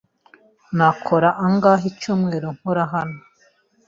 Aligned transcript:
Nakora 0.77 1.29
angahe 1.45 1.85
icyumweru 1.91 2.47
nkora 2.57 2.83
hano? 2.93 3.17